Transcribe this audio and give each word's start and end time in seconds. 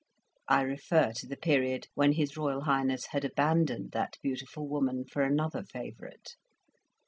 I 0.47 0.63
refer 0.63 1.11
to 1.17 1.27
the 1.27 1.37
period 1.37 1.85
when 1.93 2.13
his 2.13 2.35
Royal 2.35 2.61
Highness 2.61 3.05
had 3.11 3.23
abandoned 3.23 3.91
that 3.91 4.17
beautiful 4.23 4.67
woman 4.67 5.05
for 5.05 5.21
another 5.21 5.61
favourite. 5.63 6.35